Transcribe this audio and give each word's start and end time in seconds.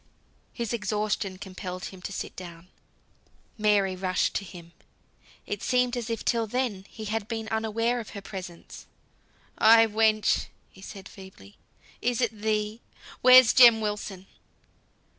His 0.51 0.73
exhaustion 0.73 1.37
compelled 1.37 1.85
him 1.93 2.01
to 2.01 2.11
sit 2.11 2.35
down. 2.35 2.69
Mary 3.55 3.95
rushed 3.95 4.33
to 4.33 4.43
him. 4.43 4.71
It 5.45 5.61
seemed 5.61 5.95
as 5.95 6.09
if 6.09 6.25
till 6.25 6.47
then 6.47 6.87
he 6.89 7.05
had 7.05 7.27
been 7.27 7.47
unaware 7.49 7.99
of 7.99 8.09
her 8.17 8.21
presence. 8.23 8.87
"Ay, 9.59 9.83
ay, 9.83 9.87
wench!" 9.89 10.47
said 10.81 11.07
he 11.07 11.11
feebly, 11.13 11.57
"is 12.01 12.19
it 12.19 12.31
thee? 12.31 12.81
Where's 13.21 13.53
Jem 13.53 13.79
Wilson?" 13.79 14.25